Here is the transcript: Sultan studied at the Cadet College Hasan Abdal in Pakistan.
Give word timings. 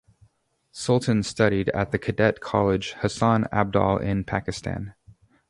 Sultan 0.71 1.21
studied 1.21 1.69
at 1.75 1.91
the 1.91 1.99
Cadet 1.99 2.39
College 2.41 2.93
Hasan 3.01 3.45
Abdal 3.51 3.97
in 3.99 4.23
Pakistan. 4.23 4.95